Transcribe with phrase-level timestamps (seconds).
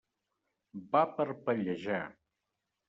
[0.95, 2.03] Va parpellejar.